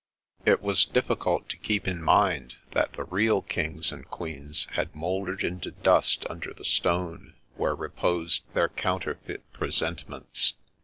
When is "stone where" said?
6.65-7.75